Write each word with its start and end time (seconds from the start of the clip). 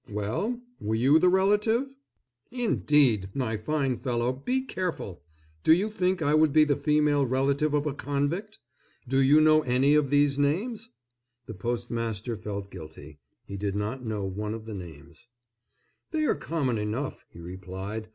"Well, 0.11 0.59
were 0.79 0.95
you 0.95 1.19
the 1.19 1.29
relative?" 1.29 1.87
"Indeed! 2.49 3.29
my 3.35 3.55
fine 3.55 3.99
fellow, 3.99 4.33
be 4.33 4.61
careful! 4.61 5.21
Do 5.63 5.73
you 5.75 5.91
think 5.91 6.23
I 6.23 6.33
would 6.33 6.51
be 6.51 6.63
the 6.63 6.75
female 6.75 7.23
relative 7.27 7.75
of 7.75 7.85
a 7.85 7.93
convict? 7.93 8.57
Do 9.07 9.19
you 9.19 9.39
not 9.39 9.43
know 9.43 9.61
any 9.71 9.93
of 9.93 10.09
these 10.09 10.39
names?" 10.39 10.89
The 11.45 11.53
postmaster 11.53 12.35
felt 12.35 12.71
guilty; 12.71 13.19
he 13.45 13.57
did 13.57 13.75
know 13.75 14.25
one 14.25 14.55
of 14.55 14.65
the 14.65 14.73
names. 14.73 15.27
"They 16.09 16.25
are 16.25 16.33
common 16.33 16.79
enough," 16.79 17.23
he 17.29 17.39
replied. 17.39 18.07